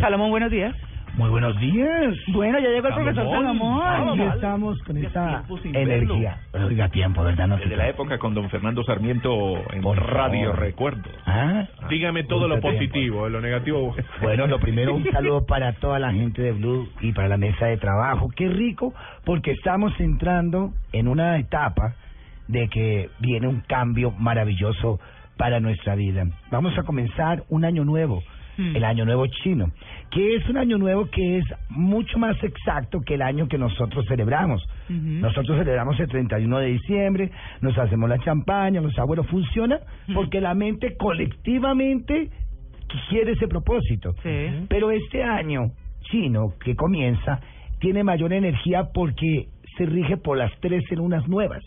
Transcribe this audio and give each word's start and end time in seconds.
Salomón, 0.00 0.30
buenos 0.30 0.50
días. 0.50 0.74
Muy 1.16 1.28
buenos 1.28 1.58
días. 1.58 2.16
Bueno, 2.28 2.58
ya 2.60 2.68
llegó 2.68 2.88
el 2.88 2.94
profesor 2.94 3.30
Salomón. 3.30 4.20
Aquí 4.20 4.22
estamos 4.34 4.82
con 4.84 4.96
esta 4.96 5.44
energía. 5.64 6.38
Oiga, 6.52 6.88
tiempo, 6.88 7.22
¿verdad? 7.22 7.48
No 7.48 7.56
Desde 7.58 7.76
la 7.76 7.88
época 7.88 8.18
con 8.18 8.32
don 8.32 8.48
Fernando 8.48 8.82
Sarmiento 8.84 9.58
en 9.72 9.82
Por 9.82 9.98
Radio 9.98 10.50
favor. 10.50 10.60
Recuerdo. 10.60 11.10
¿Ah? 11.26 11.66
Dígame 11.90 12.24
todo 12.24 12.48
lo 12.48 12.60
tiempo. 12.60 12.78
positivo, 12.78 13.28
lo 13.28 13.40
negativo. 13.40 13.94
Bueno, 14.22 14.46
lo 14.46 14.58
primero, 14.58 14.94
un 14.94 15.04
saludo 15.12 15.44
para 15.44 15.72
toda 15.74 15.98
la 15.98 16.12
gente 16.12 16.40
de 16.40 16.52
Blue 16.52 16.88
y 17.00 17.12
para 17.12 17.28
la 17.28 17.36
mesa 17.36 17.66
de 17.66 17.76
trabajo. 17.76 18.30
Qué 18.34 18.48
rico, 18.48 18.94
porque 19.24 19.50
estamos 19.50 19.92
entrando 20.00 20.72
en 20.92 21.08
una 21.08 21.38
etapa 21.38 21.94
de 22.48 22.68
que 22.68 23.10
viene 23.18 23.48
un 23.48 23.60
cambio 23.60 24.12
maravilloso 24.12 24.98
para 25.36 25.60
nuestra 25.60 25.94
vida. 25.94 26.24
Vamos 26.50 26.76
a 26.78 26.82
comenzar 26.84 27.42
un 27.48 27.64
año 27.64 27.84
nuevo, 27.84 28.22
el 28.58 28.84
año 28.84 29.04
nuevo 29.04 29.26
chino, 29.26 29.66
que 30.10 30.36
es 30.36 30.48
un 30.48 30.56
año 30.56 30.76
nuevo 30.76 31.06
que 31.06 31.38
es 31.38 31.44
mucho 31.68 32.18
más 32.18 32.36
exacto 32.42 33.00
que 33.00 33.14
el 33.14 33.22
año 33.22 33.48
que 33.48 33.58
nosotros 33.58 34.04
celebramos. 34.06 34.62
Nosotros 34.88 35.58
celebramos 35.58 35.98
el 36.00 36.08
31 36.08 36.58
de 36.58 36.66
diciembre, 36.66 37.30
nos 37.60 37.76
hacemos 37.78 38.08
la 38.08 38.18
champaña, 38.18 38.80
los 38.80 38.98
abuelos, 38.98 39.26
funciona 39.28 39.78
porque 40.14 40.40
la 40.40 40.54
mente 40.54 40.96
colectivamente 40.96 42.30
quiere 43.08 43.32
ese 43.32 43.48
propósito. 43.48 44.14
Sí. 44.22 44.66
Pero 44.68 44.90
este 44.90 45.22
año 45.22 45.70
chino 46.10 46.54
que 46.62 46.74
comienza 46.74 47.40
tiene 47.78 48.04
mayor 48.04 48.32
energía 48.32 48.90
porque 48.92 49.48
se 49.76 49.86
rige 49.86 50.16
por 50.16 50.36
las 50.36 50.52
tres 50.60 50.82
lunas 50.90 51.26
nuevas. 51.28 51.62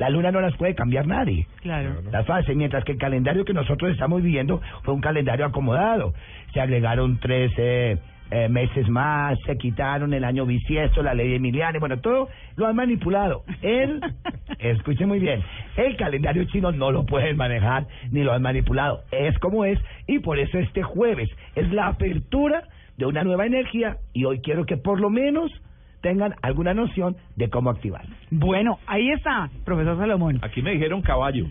La 0.00 0.08
luna 0.08 0.32
no 0.32 0.40
las 0.40 0.56
puede 0.56 0.74
cambiar 0.74 1.06
nadie. 1.06 1.46
Claro. 1.60 2.00
Las 2.10 2.26
fases, 2.26 2.56
mientras 2.56 2.84
que 2.84 2.92
el 2.92 2.98
calendario 2.98 3.44
que 3.44 3.52
nosotros 3.52 3.92
estamos 3.92 4.22
viviendo 4.22 4.62
fue 4.82 4.94
un 4.94 5.02
calendario 5.02 5.44
acomodado. 5.44 6.14
Se 6.54 6.60
agregaron 6.60 7.20
tres 7.20 7.52
eh, 7.58 7.98
eh, 8.30 8.48
meses 8.48 8.88
más, 8.88 9.38
se 9.44 9.58
quitaron 9.58 10.14
el 10.14 10.24
año 10.24 10.46
bisiesto, 10.46 11.02
la 11.02 11.12
ley 11.12 11.28
de 11.28 11.36
Emiliani, 11.36 11.78
bueno, 11.78 12.00
todo 12.00 12.30
lo 12.56 12.66
han 12.66 12.76
manipulado. 12.76 13.42
Él, 13.60 14.00
escuche 14.58 15.04
muy 15.04 15.18
bien, 15.18 15.42
el 15.76 15.94
calendario 15.98 16.44
chino 16.44 16.72
no 16.72 16.92
lo 16.92 17.04
pueden 17.04 17.36
manejar 17.36 17.86
ni 18.10 18.22
lo 18.22 18.32
han 18.32 18.40
manipulado. 18.40 19.02
Es 19.12 19.38
como 19.38 19.66
es 19.66 19.78
y 20.06 20.20
por 20.20 20.38
eso 20.38 20.58
este 20.58 20.82
jueves 20.82 21.28
es 21.54 21.70
la 21.72 21.88
apertura 21.88 22.62
de 22.96 23.04
una 23.04 23.22
nueva 23.22 23.44
energía 23.44 23.98
y 24.14 24.24
hoy 24.24 24.40
quiero 24.40 24.64
que 24.64 24.78
por 24.78 24.98
lo 24.98 25.10
menos 25.10 25.52
tengan 26.02 26.34
alguna 26.42 26.74
noción 26.74 27.16
de 27.36 27.48
cómo 27.50 27.70
activarla. 27.70 28.14
Bueno, 28.30 28.78
ahí 28.86 29.10
está, 29.10 29.50
profesor 29.64 29.96
Salomón. 29.98 30.38
Aquí 30.42 30.62
me 30.62 30.72
dijeron 30.72 31.02
caballo. 31.02 31.46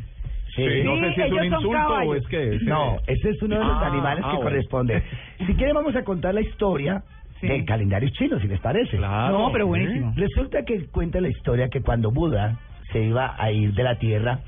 Sí. 0.56 0.64
no 0.84 0.96
sé 1.00 1.14
si 1.14 1.22
es 1.22 1.32
un 1.32 1.44
insulto 1.46 1.88
o 2.06 2.16
es 2.16 2.26
que... 2.28 2.58
No, 2.64 2.98
ese 3.06 3.30
es 3.30 3.42
uno 3.44 3.60
de 3.60 3.64
los 3.66 3.78
Ah, 3.78 3.88
animales 3.88 4.24
ah, 4.26 4.32
que 4.32 4.36
bueno. 4.38 4.50
corresponde. 4.50 5.04
Si 5.46 5.54
quieren 5.54 5.76
vamos 5.76 5.96
a 5.96 6.04
contar 6.04 6.34
la 6.34 6.42
historia 6.42 7.04
Sí. 7.40 7.48
del 7.48 7.64
calendario 7.64 8.10
chino, 8.10 8.38
si 8.40 8.48
les 8.50 8.60
parece. 8.60 8.98
Claro. 8.98 9.38
No, 9.38 9.52
pero 9.54 9.66
buenísimo. 9.68 10.12
Resulta 10.18 10.66
que 10.66 10.88
cuenta 10.88 11.22
la 11.22 11.30
historia 11.30 11.70
que 11.70 11.82
cuando 11.82 12.12
Buda 12.12 12.60
se 12.92 13.02
iba 13.02 13.36
a 13.42 13.50
ir 13.52 13.74
de 13.76 13.84
la 13.84 13.98
tierra, 13.98 14.40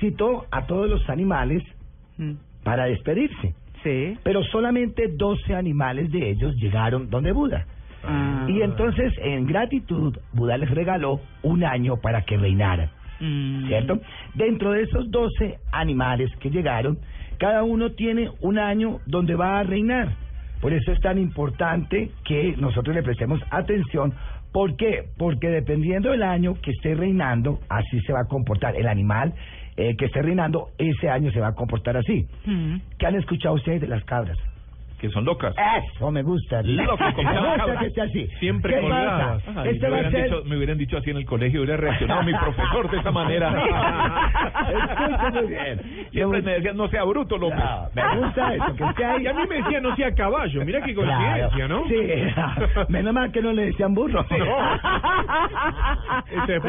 citó 0.00 0.46
a 0.50 0.66
todos 0.66 0.88
los 0.90 1.08
animales 1.10 1.62
Mm, 2.18 2.32
para 2.64 2.86
despedirse. 2.86 3.54
Sí. 3.84 4.18
Pero 4.24 4.42
solamente 4.44 5.08
12 5.14 5.54
animales 5.54 6.10
de 6.10 6.30
ellos 6.30 6.54
llegaron 6.56 7.08
donde 7.08 7.30
Buda. 7.32 7.66
Ah. 8.04 8.46
Y 8.48 8.62
entonces, 8.62 9.12
en 9.22 9.46
gratitud, 9.46 10.16
Buda 10.32 10.56
les 10.56 10.70
regaló 10.70 11.20
un 11.42 11.64
año 11.64 11.96
para 11.96 12.22
que 12.22 12.36
reinaran. 12.36 12.90
Mm. 13.20 13.66
¿cierto? 13.68 14.00
Dentro 14.34 14.72
de 14.72 14.82
esos 14.82 15.10
12 15.10 15.58
animales 15.72 16.30
que 16.40 16.50
llegaron, 16.50 16.98
cada 17.38 17.62
uno 17.62 17.92
tiene 17.92 18.30
un 18.40 18.58
año 18.58 18.98
donde 19.06 19.34
va 19.34 19.60
a 19.60 19.62
reinar. 19.62 20.14
Por 20.60 20.72
eso 20.72 20.92
es 20.92 21.00
tan 21.00 21.18
importante 21.18 22.10
que 22.24 22.54
nosotros 22.58 22.94
le 22.94 23.02
prestemos 23.02 23.40
atención. 23.50 24.12
¿Por 24.52 24.76
qué? 24.76 25.04
Porque 25.16 25.48
dependiendo 25.48 26.10
del 26.10 26.22
año 26.22 26.54
que 26.60 26.72
esté 26.72 26.94
reinando, 26.94 27.60
así 27.68 28.00
se 28.00 28.12
va 28.12 28.20
a 28.20 28.24
comportar. 28.24 28.76
El 28.76 28.88
animal 28.88 29.32
eh, 29.76 29.96
que 29.96 30.06
esté 30.06 30.20
reinando, 30.20 30.68
ese 30.76 31.08
año 31.08 31.30
se 31.30 31.40
va 31.40 31.48
a 31.48 31.54
comportar 31.54 31.96
así. 31.96 32.26
Mm. 32.44 32.76
¿Qué 32.98 33.06
han 33.06 33.14
escuchado 33.14 33.54
ustedes 33.54 33.80
de 33.80 33.88
las 33.88 34.04
cabras? 34.04 34.36
Que 35.00 35.08
son 35.10 35.24
locas. 35.24 35.54
Eso 35.94 36.10
me 36.10 36.22
gusta. 36.22 36.60
Loco, 36.62 36.98
como 37.16 37.30
me 37.32 37.40
gusta 37.56 37.78
que 37.80 37.90
sea 37.90 38.04
así. 38.04 38.26
Siempre 38.38 38.74
¿Qué 38.74 38.80
colgadas. 38.82 39.42
pasa? 39.44 39.62
Ay, 39.62 39.70
Este 39.70 39.86
me, 39.86 39.90
va 39.90 39.94
hubieran 39.96 40.12
ser... 40.12 40.24
dicho, 40.24 40.42
me 40.44 40.56
hubieran 40.56 40.78
dicho 40.78 40.96
así 40.98 41.10
en 41.10 41.16
el 41.16 41.24
colegio, 41.24 41.60
hubiera 41.62 41.76
reaccionado 41.78 42.22
mi 42.22 42.32
profesor 42.34 42.90
de 42.90 42.98
esa 42.98 43.10
manera. 43.10 43.50
Muy 45.32 45.46
bien. 45.48 45.80
Siempre 46.12 46.42
me 46.42 46.52
decían, 46.52 46.76
no 46.76 46.88
sea 46.88 47.04
bruto, 47.04 47.38
López. 47.38 47.58
No, 47.58 47.88
me 47.94 48.16
gusta 48.18 48.54
eso, 48.54 48.74
que 48.76 48.84
esté 48.84 49.04
ahí. 49.04 49.22
Y 49.22 49.26
a 49.26 49.32
mí 49.32 49.42
me 49.48 49.56
decía 49.56 49.80
no 49.80 49.96
sea 49.96 50.14
caballo, 50.14 50.64
mira 50.64 50.82
qué 50.82 50.94
coincidencia, 50.94 51.48
Claro. 51.48 51.68
¿no? 51.68 51.84
Sí, 51.88 51.96
menos 52.92 53.14
mal 53.14 53.32
que 53.32 53.40
no 53.40 53.52
le 53.52 53.66
decían 53.66 53.94
burro. 53.94 54.22
Fue 54.24 54.38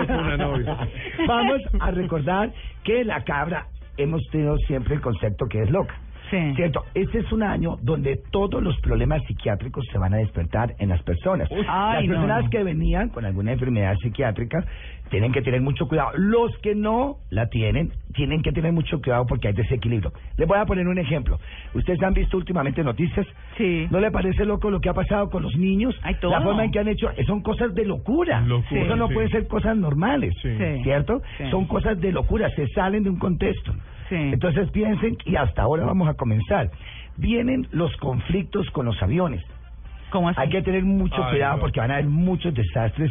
una 0.04 0.38
novia. 0.38 0.78
Vamos 1.28 1.62
a 1.80 1.92
recordar 1.92 2.50
que 2.84 3.04
la 3.04 3.22
cabra 3.24 3.66
hemos 3.98 4.22
tenido 4.32 4.56
siempre 4.68 4.96
el 4.96 5.02
concepto 5.02 5.46
que 5.50 5.60
es 5.62 5.70
loca. 5.70 5.96
Sí. 6.32 6.54
Cierto, 6.56 6.86
este 6.94 7.20
es 7.20 7.32
un 7.32 7.44
año 7.44 7.78
donde 7.82 8.22
todos 8.32 8.64
los 8.64 8.80
problemas 8.80 9.22
psiquiátricos 9.28 9.86
se 9.92 9.98
van 9.98 10.14
a 10.14 10.18
despertar 10.18 10.74
en 10.80 10.90
las 10.90 11.04
personas. 11.04 11.50
Ay, 11.68 12.08
las 12.08 12.16
personas 12.16 12.44
no. 12.46 12.50
que 12.50 12.64
venían 12.64 13.10
con 13.10 13.26
alguna 13.26 13.52
enfermedad 13.52 13.96
psiquiátrica 14.02 14.66
tienen 15.10 15.34
que 15.34 15.42
tener 15.42 15.62
mucho 15.62 15.88
cuidado. 15.88 16.12
Los 16.16 16.58
que 16.60 16.74
no 16.74 17.18
la 17.30 17.50
tienen, 17.50 17.92
tienen 18.14 18.42
que 18.42 18.54
tener 18.54 18.72
mucho 18.72 19.02
cuidado 19.02 19.26
porque 19.26 19.50
hay 19.50 19.54
desequilibrio. 19.54 20.14
Les 20.38 20.48
voy 20.48 20.58
a 20.58 20.66
poner 20.66 20.88
un 20.88 20.98
ejemplo. 20.98 21.38
Ustedes 21.74 22.02
han 22.02 22.14
visto 22.14 22.38
últimamente 22.38 22.82
noticias. 22.82 23.28
Sí. 23.58 23.88
¿No 23.92 24.00
le 24.00 24.10
parece 24.10 24.46
loco 24.46 24.72
lo 24.72 24.80
que 24.80 24.88
ha 24.88 24.94
pasado 24.94 25.30
con 25.30 25.44
los 25.44 25.56
niños? 25.58 25.94
Ay, 26.02 26.16
todo. 26.22 26.32
La 26.32 26.42
forma 26.42 26.64
en 26.64 26.72
que 26.72 26.80
han 26.80 26.88
hecho, 26.88 27.10
son 27.28 27.42
cosas 27.42 27.76
de 27.76 27.86
locura. 27.86 28.40
Locura, 28.40 28.82
Eso 28.82 28.96
no 28.96 29.10
sí. 29.10 29.14
puede 29.14 29.30
ser 29.30 29.48
cosas 29.48 29.76
normales. 29.76 30.34
Sí. 30.42 30.50
¿cierto? 30.84 31.22
Sí. 31.38 31.44
Son 31.52 31.66
cosas 31.66 32.00
de 32.00 32.12
locura, 32.12 32.50
se 32.56 32.68
salen 32.68 33.04
de 33.04 33.10
un 33.10 33.20
contexto. 33.20 33.74
Sí. 34.12 34.18
Entonces 34.18 34.70
piensen, 34.72 35.18
y 35.24 35.38
hasta 35.38 35.62
ahora 35.62 35.86
vamos 35.86 36.10
a 36.10 36.14
comenzar, 36.16 36.70
vienen 37.16 37.66
los 37.72 37.96
conflictos 37.98 38.70
con 38.72 38.86
los 38.86 39.02
aviones. 39.02 39.42
¿Cómo 40.10 40.28
así? 40.28 40.38
Hay 40.42 40.50
que 40.50 40.62
tener 40.62 40.84
mucho 40.84 41.24
Ay, 41.24 41.32
cuidado 41.32 41.56
no. 41.56 41.62
porque 41.62 41.80
van 41.80 41.92
a 41.92 41.94
haber 41.94 42.08
muchos 42.08 42.54
desastres 42.54 43.10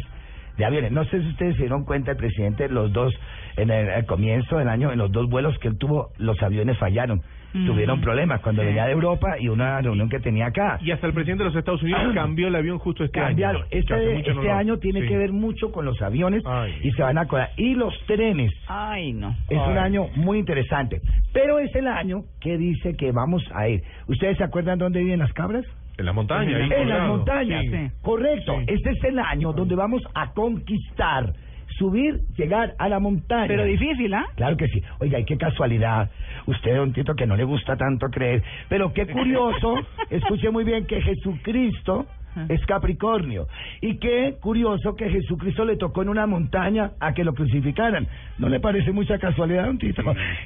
de 0.57 0.65
aviones. 0.65 0.91
No 0.91 1.03
sé 1.05 1.21
si 1.21 1.27
ustedes 1.29 1.55
se 1.55 1.61
dieron 1.63 1.85
cuenta, 1.85 2.11
el 2.11 2.17
presidente, 2.17 2.67
los 2.69 2.91
dos, 2.93 3.13
en 3.57 3.69
el, 3.69 4.05
comienzo 4.05 4.57
del 4.57 4.69
año, 4.69 4.91
en 4.91 4.99
los 4.99 5.11
dos 5.11 5.29
vuelos 5.29 5.57
que 5.59 5.67
él 5.69 5.77
tuvo, 5.77 6.09
los 6.17 6.41
aviones 6.43 6.77
fallaron. 6.77 7.21
Tuvieron 7.53 7.99
problemas 7.99 8.39
cuando 8.39 8.61
Sí. 8.61 8.67
venía 8.69 8.85
de 8.85 8.93
Europa 8.93 9.37
y 9.37 9.49
una 9.49 9.81
reunión 9.81 10.07
que 10.07 10.19
tenía 10.21 10.45
acá. 10.45 10.79
Y 10.81 10.91
hasta 10.91 11.05
el 11.07 11.11
presidente 11.13 11.43
de 11.43 11.49
los 11.49 11.57
Estados 11.57 11.83
Unidos 11.83 12.01
cambió 12.15 12.47
el 12.47 12.55
avión 12.55 12.77
justo 12.77 13.03
este 13.03 13.19
Cambiaron. 13.19 13.63
año. 13.63 13.67
Este, 13.71 13.93
no 13.93 13.99
este 14.19 14.33
lo- 14.35 14.53
año 14.53 14.77
tiene 14.77 15.01
Sí. 15.01 15.07
que 15.09 15.17
ver 15.17 15.33
mucho 15.33 15.69
con 15.73 15.83
los 15.83 16.01
aviones 16.01 16.43
Ay. 16.45 16.73
y 16.81 16.91
se 16.91 17.01
van 17.03 17.17
a 17.17 17.21
acordar. 17.21 17.49
Y 17.57 17.73
los 17.75 17.93
trenes. 18.07 18.53
Ay, 18.69 19.11
no. 19.11 19.35
Es 19.49 19.57
un 19.67 19.77
año 19.77 20.07
muy 20.15 20.39
interesante. 20.39 21.01
Pero 21.33 21.59
es 21.59 21.75
el 21.75 21.87
año 21.87 22.21
que 22.39 22.57
dice 22.57 22.95
que 22.95 23.11
vamos 23.11 23.43
a 23.53 23.67
ir. 23.67 23.83
¿Ustedes 24.07 24.37
se 24.37 24.45
acuerdan 24.45 24.79
dónde 24.79 24.99
viven 25.03 25.19
las 25.19 25.33
cabras? 25.33 25.65
En 26.01 26.05
la 26.05 26.13
montaña. 26.13 26.57
ahí 26.57 26.69
En 26.71 26.89
las 26.89 27.07
montañas. 27.07 27.63
Sí. 27.63 27.91
Correcto. 28.01 28.57
Sí. 28.59 28.65
Este 28.67 28.89
es 28.91 29.03
el 29.05 29.19
año 29.19 29.53
donde 29.53 29.75
vamos 29.75 30.01
a 30.13 30.31
conquistar, 30.33 31.33
subir, 31.77 32.19
llegar 32.37 32.73
a 32.77 32.89
la 32.89 32.99
montaña. 32.99 33.47
Pero 33.47 33.63
difícil, 33.63 34.13
¿ah? 34.13 34.25
Claro 34.35 34.57
que 34.57 34.67
sí. 34.67 34.81
Oiga, 34.99 35.19
y 35.19 35.25
qué 35.25 35.37
casualidad. 35.37 36.09
Usted, 36.47 36.75
don 36.75 36.93
Tito, 36.93 37.15
que 37.15 37.25
no 37.25 37.35
le 37.35 37.43
gusta 37.43 37.75
tanto 37.77 38.07
creer. 38.07 38.43
Pero 38.67 38.93
qué 38.93 39.07
curioso, 39.07 39.75
escuche 40.09 40.49
muy 40.49 40.63
bien 40.63 40.85
que 40.85 41.01
Jesucristo 41.01 42.05
es 42.49 42.65
Capricornio. 42.65 43.47
Y 43.81 43.97
qué 43.97 44.35
curioso 44.41 44.95
que 44.95 45.09
Jesucristo 45.09 45.65
le 45.65 45.77
tocó 45.77 46.01
en 46.01 46.09
una 46.09 46.25
montaña 46.27 46.91
a 46.99 47.13
que 47.13 47.23
lo 47.23 47.33
crucificaran. 47.33 48.07
¿No 48.37 48.47
le 48.49 48.59
parece 48.59 48.91
mucha 48.91 49.17
casualidad, 49.19 49.65
don 49.65 49.77
Tito? 49.77 50.01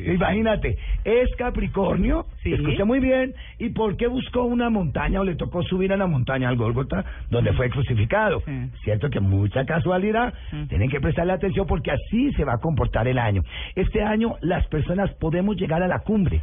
Imagínate, 0.05 0.77
es 1.03 1.29
Capricornio, 1.37 2.25
Sí. 2.43 2.53
escuche 2.53 2.83
muy 2.83 2.99
bien, 2.99 3.33
¿y 3.59 3.69
por 3.69 3.97
qué 3.97 4.07
buscó 4.07 4.43
una 4.43 4.69
montaña 4.69 5.21
o 5.21 5.23
le 5.23 5.35
tocó 5.35 5.63
subir 5.63 5.93
a 5.93 5.97
la 5.97 6.07
montaña 6.07 6.49
al 6.49 6.55
Gólgota 6.57 7.03
donde 7.29 7.53
fue 7.53 7.69
crucificado? 7.69 8.41
Sí. 8.45 8.69
Cierto 8.83 9.09
que 9.09 9.19
mucha 9.19 9.65
casualidad, 9.65 10.33
tienen 10.69 10.89
que 10.89 10.99
prestarle 10.99 11.33
atención 11.33 11.65
porque 11.67 11.91
así 11.91 12.31
se 12.33 12.43
va 12.43 12.53
a 12.53 12.57
comportar 12.59 13.07
el 13.07 13.17
año. 13.19 13.41
Este 13.75 14.01
año 14.01 14.35
las 14.41 14.65
personas 14.67 15.11
podemos 15.15 15.55
llegar 15.57 15.81
a 15.83 15.87
la 15.87 15.99
cumbre. 15.99 16.41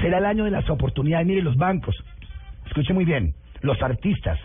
Será 0.00 0.18
el 0.18 0.24
año 0.26 0.44
de 0.44 0.52
las 0.52 0.68
oportunidades. 0.70 1.26
Mire 1.26 1.42
los 1.42 1.56
bancos. 1.56 1.96
escuche 2.66 2.92
muy 2.92 3.04
bien, 3.04 3.32
los 3.62 3.80
artistas 3.82 4.38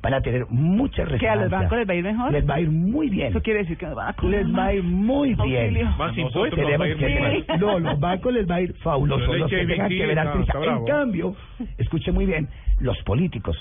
van 0.00 0.14
a 0.14 0.20
tener 0.20 0.46
mucha 0.48 0.96
¿Que 0.96 1.02
a 1.02 1.34
resonancia. 1.34 1.36
los 1.42 1.50
bancos 1.50 1.78
les 1.78 1.88
va 1.88 1.92
a 1.92 1.96
ir 1.96 2.04
mejor? 2.04 2.32
Les 2.32 2.48
va 2.48 2.54
a 2.54 2.60
ir 2.60 2.70
muy 2.70 3.08
bien. 3.10 3.28
Eso 3.30 3.42
quiere 3.42 3.60
decir 3.60 3.76
que 3.76 3.86
a 3.86 3.90
cobrar 3.90 4.14
Les 4.22 4.46
va 4.56 4.66
a 4.66 4.74
ir 4.74 4.82
muy 4.84 5.34
bien. 5.34 5.74
Más 5.98 6.16
impuestos. 6.16 6.34
nos 6.34 6.36
va 6.36 6.44
a 6.44 6.48
ir 6.48 6.54
Tenemos 6.54 6.86
muy 6.88 6.96
que 6.98 7.06
bien. 7.06 7.44
tener- 7.46 7.60
no, 7.60 7.78
los 7.80 7.98
bancos 8.00 8.32
les 8.32 8.48
va 8.48 8.54
a 8.56 8.60
ir 8.60 8.74
fabuloso. 8.74 9.32
Los 9.34 9.50
que 9.50 9.66
tengan 9.66 9.88
ver 9.88 10.18
artistas. 10.18 10.56
En 10.64 10.84
cambio, 10.84 11.34
escuche 11.78 12.12
muy 12.12 12.26
bien, 12.26 12.48
los 12.80 12.96
políticos. 13.02 13.56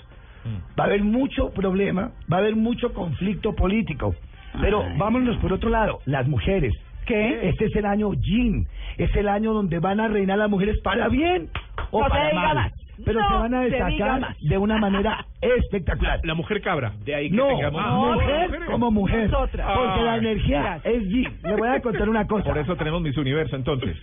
Mm. 0.45 0.79
Va 0.79 0.83
a 0.83 0.87
haber 0.87 1.03
mucho 1.03 1.49
problema, 1.49 2.11
va 2.31 2.37
a 2.37 2.39
haber 2.39 2.55
mucho 2.55 2.93
conflicto 2.93 3.55
político. 3.55 4.13
Pero 4.61 4.83
Ay. 4.83 4.93
vámonos 4.97 5.37
por 5.37 5.51
otro 5.53 5.69
lado, 5.71 5.99
las 6.05 6.27
mujeres. 6.27 6.73
¿Qué? 7.07 7.49
Este 7.49 7.65
es 7.65 7.75
el 7.75 7.85
año 7.85 8.11
Jin, 8.21 8.67
es 8.97 9.15
el 9.15 9.27
año 9.29 9.53
donde 9.53 9.79
van 9.79 9.99
a 10.01 10.07
reinar 10.07 10.37
las 10.37 10.49
mujeres 10.49 10.77
para 10.83 11.07
bien 11.09 11.49
o 11.91 12.01
No 12.03 12.09
para 12.09 12.33
mal. 12.33 12.55
más. 12.55 12.71
Pero 13.05 13.19
No 13.21 13.27
se 13.27 13.33
van 13.35 13.53
a 13.53 13.61
destacar 13.61 14.35
de 14.41 14.57
una 14.57 14.77
manera 14.77 15.25
espectacular. 15.41 16.19
La 16.23 16.33
mujer 16.33 16.61
cabra. 16.61 16.93
De 17.05 17.13
ahí 17.13 17.29
que 17.29 17.35
No, 17.35 17.47
tengamos... 17.47 17.81
No, 17.85 18.13
mujer 18.13 18.49
como 18.65 18.91
mujer. 18.91 19.29
Nosotras. 19.29 19.67
Porque 19.75 20.01
la 20.03 20.17
energía 20.17 20.61
gracias. 20.61 20.95
es 20.95 21.03
Yin. 21.03 21.37
Le 21.43 21.55
voy 21.55 21.67
a 21.69 21.79
contar 21.81 22.09
una 22.09 22.25
cosa. 22.27 22.45
Por 22.45 22.57
eso 22.57 22.75
tenemos 22.75 23.01
Miss 23.01 23.17
Universo, 23.17 23.55
entonces. 23.55 23.95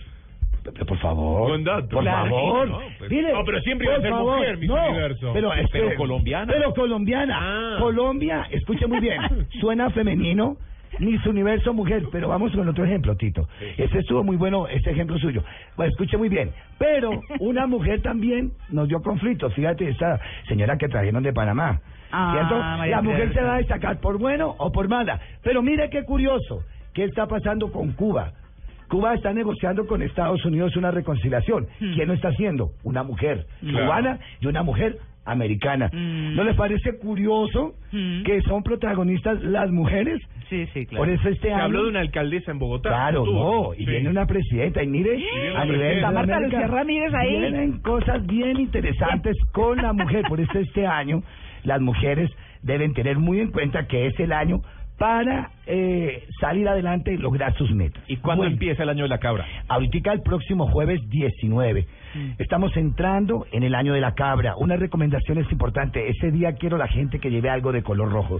Pero, 0.63 0.85
por 0.85 0.97
favor. 0.99 1.49
Buen 1.49 1.63
dato. 1.63 1.89
Por 1.89 2.01
Claro. 2.03 2.29
favor. 2.29 2.67
No, 2.69 2.79
pues- 2.97 3.11
Mire, 3.11 3.33
No, 3.33 3.43
pero 3.45 3.61
siempre 3.61 3.85
iba 3.87 3.97
a 3.97 4.01
ser 4.01 4.09
favor, 4.11 4.37
mujer, 4.37 4.57
Miss 4.57 4.69
no, 4.69 4.87
Universo. 4.89 5.31
Pero, 5.33 5.49
Pero 5.49 5.53
espere, 5.61 5.95
colombiana. 5.95 6.53
Pero 6.53 6.73
colombiana. 6.73 7.37
Ah. 7.39 7.77
Colombia, 7.79 8.47
escuche 8.49 8.87
muy 8.87 8.99
bien. 8.99 9.19
Suena 9.59 9.89
femenino. 9.91 10.55
Miss 10.99 11.25
Universo 11.25 11.73
mujer, 11.73 12.03
pero 12.11 12.29
vamos 12.29 12.51
con 12.53 12.67
otro 12.67 12.85
ejemplo, 12.85 13.15
Tito. 13.15 13.47
Ese 13.77 13.99
estuvo 13.99 14.23
muy 14.23 14.37
bueno, 14.37 14.67
ese 14.67 14.91
ejemplo 14.91 15.17
suyo. 15.17 15.43
Bueno, 15.75 15.91
escuche 15.91 16.17
muy 16.17 16.29
bien. 16.29 16.51
Pero 16.77 17.11
una 17.39 17.67
mujer 17.67 18.01
también 18.01 18.51
nos 18.69 18.87
dio 18.87 19.01
conflictos. 19.01 19.53
Fíjate, 19.53 19.89
esta 19.89 20.19
señora 20.47 20.77
que 20.77 20.87
trajeron 20.87 21.23
de 21.23 21.33
Panamá. 21.33 21.79
Ah, 22.11 22.31
¿Cierto? 22.33 22.55
María 22.57 22.95
La 22.97 23.01
mujer 23.01 23.33
se 23.33 23.41
va 23.41 23.55
a 23.55 23.57
destacar 23.57 23.99
por 23.99 24.17
bueno 24.17 24.55
o 24.57 24.71
por 24.71 24.87
mala. 24.87 25.19
Pero 25.43 25.61
mire 25.61 25.89
qué 25.89 26.03
curioso. 26.03 26.63
¿Qué 26.93 27.03
está 27.03 27.27
pasando 27.27 27.71
con 27.71 27.91
Cuba? 27.93 28.31
Cuba 28.87 29.15
está 29.15 29.33
negociando 29.33 29.85
con 29.87 30.01
Estados 30.01 30.45
Unidos 30.45 30.75
una 30.77 30.91
reconciliación. 30.91 31.67
Hmm. 31.79 31.93
¿Quién 31.95 32.07
lo 32.07 32.13
está 32.13 32.29
haciendo? 32.29 32.69
Una 32.83 33.03
mujer 33.03 33.45
Claro. 33.61 33.85
cubana 33.85 34.19
y 34.39 34.47
una 34.47 34.63
mujer 34.63 34.97
americana. 35.25 35.89
Mm. 35.91 36.35
¿No 36.35 36.43
les 36.43 36.55
parece 36.55 36.97
curioso 36.99 37.73
Mm. 37.91 38.23
que 38.23 38.41
son 38.41 38.61
protagonistas 38.63 39.41
las 39.43 39.71
mujeres? 39.71 40.21
Sí, 40.49 40.67
sí, 40.73 40.85
claro. 40.85 41.05
Por 41.05 41.09
eso 41.13 41.27
este 41.29 41.47
Se 41.47 41.53
año... 41.53 41.63
habló 41.63 41.83
de 41.83 41.89
una 41.89 42.01
alcaldesa 42.01 42.51
en 42.51 42.59
Bogotá. 42.59 42.89
Claro, 42.89 43.25
no, 43.25 43.73
y 43.73 43.79
Sí. 43.79 43.85
viene 43.85 44.09
una 44.09 44.25
presidenta, 44.27 44.83
y 44.83 44.87
mire, 44.87 45.17
a 45.55 45.65
nivel 45.65 45.95
de. 45.95 46.01
Marta 46.01 46.19
América, 46.37 46.39
Lucía 46.59 46.67
Ramírez 46.67 47.13
ahí. 47.13 47.39
Vienen 47.39 47.79
cosas 47.81 48.25
bien 48.27 48.59
interesantes 48.59 49.35
con 49.51 49.77
la 49.77 49.93
mujer, 49.93 50.23
por 50.27 50.39
eso 50.39 50.59
este 50.59 50.85
año 50.85 51.23
las 51.63 51.81
mujeres 51.81 52.29
deben 52.61 52.93
tener 52.93 53.17
muy 53.17 53.39
en 53.39 53.51
cuenta 53.51 53.87
que 53.87 54.07
es 54.07 54.19
el 54.19 54.31
año 54.31 54.61
para 54.97 55.51
eh, 55.65 56.23
salir 56.39 56.67
adelante 56.67 57.13
y 57.13 57.17
lograr 57.17 57.53
sus 57.57 57.71
metas. 57.71 58.03
¿Y 58.07 58.17
cuándo 58.17 58.43
Bueno, 58.43 58.53
empieza 58.53 58.83
el 58.83 58.89
año 58.89 59.03
de 59.03 59.09
la 59.09 59.19
cabra? 59.19 59.45
Ahorita 59.67 60.13
el 60.13 60.21
próximo 60.21 60.67
jueves 60.67 61.01
19. 61.09 61.85
Estamos 62.37 62.75
entrando 62.77 63.45
en 63.51 63.63
el 63.63 63.75
año 63.75 63.93
de 63.93 63.99
la 63.99 64.13
cabra. 64.13 64.55
Una 64.57 64.77
recomendación 64.77 65.37
es 65.37 65.51
importante. 65.51 66.07
Ese 66.07 66.31
día 66.31 66.53
quiero 66.53 66.77
la 66.77 66.87
gente 66.87 67.19
que 67.19 67.29
lleve 67.29 67.49
algo 67.49 67.73
de 67.73 67.83
color 67.83 68.09
rojo. 68.09 68.39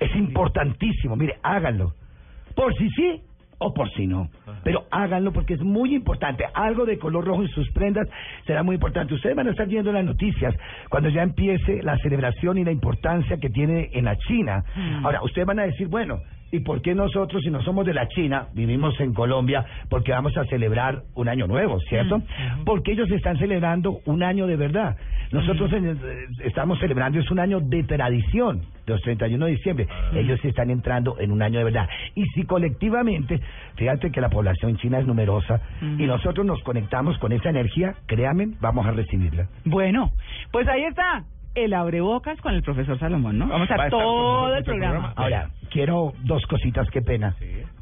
Es 0.00 0.16
importantísimo. 0.16 1.16
Mire, 1.16 1.36
háganlo. 1.42 1.92
Por 2.54 2.74
si 2.74 2.88
sí 2.90 3.20
o 3.62 3.74
por 3.74 3.90
si 3.92 4.06
no. 4.06 4.28
Pero 4.64 4.84
háganlo 4.90 5.32
porque 5.32 5.54
es 5.54 5.62
muy 5.62 5.94
importante. 5.94 6.44
Algo 6.54 6.84
de 6.84 6.98
color 6.98 7.24
rojo 7.24 7.42
en 7.42 7.48
sus 7.48 7.70
prendas 7.72 8.08
será 8.46 8.62
muy 8.62 8.74
importante. 8.74 9.14
Ustedes 9.14 9.34
van 9.34 9.48
a 9.48 9.50
estar 9.50 9.66
viendo 9.66 9.92
las 9.92 10.04
noticias 10.04 10.54
cuando 10.88 11.08
ya 11.08 11.22
empiece 11.22 11.82
la 11.82 11.96
celebración 11.98 12.58
y 12.58 12.64
la 12.64 12.72
importancia 12.72 13.36
que 13.38 13.50
tiene 13.50 13.90
en 13.92 14.04
la 14.04 14.16
China. 14.16 14.64
Ahora, 15.02 15.22
ustedes 15.22 15.46
van 15.46 15.60
a 15.60 15.64
decir, 15.64 15.88
bueno, 15.88 16.18
¿y 16.50 16.60
por 16.60 16.82
qué 16.82 16.94
nosotros, 16.94 17.42
si 17.42 17.50
no 17.50 17.62
somos 17.62 17.86
de 17.86 17.94
la 17.94 18.08
China, 18.08 18.48
vivimos 18.54 18.98
en 19.00 19.14
Colombia, 19.14 19.64
porque 19.88 20.12
vamos 20.12 20.36
a 20.36 20.44
celebrar 20.44 21.02
un 21.14 21.28
año 21.28 21.46
nuevo, 21.46 21.80
¿cierto? 21.88 22.22
Porque 22.64 22.92
ellos 22.92 23.10
están 23.10 23.38
celebrando 23.38 23.98
un 24.04 24.22
año 24.22 24.46
de 24.46 24.56
verdad. 24.56 24.96
Nosotros 25.32 25.72
en- 25.72 25.86
eh, 25.86 25.98
estamos 26.44 26.78
celebrando, 26.78 27.18
es 27.18 27.30
un 27.30 27.38
año 27.38 27.60
de 27.60 27.82
tradición, 27.84 28.60
de 28.86 28.92
los 28.92 29.00
31 29.02 29.46
de 29.46 29.52
diciembre. 29.52 29.88
Ellos 30.14 30.38
están 30.44 30.70
entrando 30.70 31.16
en 31.18 31.32
un 31.32 31.42
año 31.42 31.58
de 31.58 31.64
verdad. 31.64 31.88
Y 32.14 32.24
si 32.34 32.44
colectivamente, 32.44 33.40
fíjate 33.76 34.10
que 34.10 34.20
la 34.20 34.28
población 34.28 34.76
china 34.76 34.98
es 34.98 35.06
numerosa, 35.06 35.60
y 35.80 36.06
nosotros 36.06 36.44
nos 36.46 36.62
conectamos 36.62 37.18
con 37.18 37.32
esa 37.32 37.48
energía, 37.50 37.94
créanme, 38.06 38.48
vamos 38.60 38.86
a 38.86 38.90
recibirla. 38.92 39.46
Bueno, 39.64 40.10
pues 40.50 40.68
ahí 40.68 40.84
está 40.84 41.24
el 41.54 41.74
abrebocas 41.74 42.40
con 42.40 42.54
el 42.54 42.62
profesor 42.62 42.98
Salomón, 42.98 43.38
¿no? 43.38 43.48
Vamos 43.48 43.68
Va 43.70 43.84
a 43.84 43.88
todo 43.90 44.52
el 44.52 44.58
el 44.58 44.64
programa. 44.64 45.12
programa. 45.12 45.14
Ahora, 45.16 45.50
quiero 45.70 46.12
dos 46.24 46.44
cositas, 46.46 46.88
qué 46.90 47.02
pena. 47.02 47.34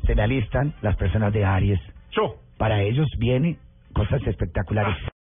Se 0.07 0.15
me 0.15 0.23
alistan 0.23 0.73
las 0.83 0.97
personas 0.97 1.33
de 1.33 1.45
Aries. 1.45 1.81
Yo. 2.13 2.37
Para 2.59 2.83
ellos 2.83 3.07
viene 3.19 3.59
cosas 3.93 4.21
espectaculares. 4.27 4.97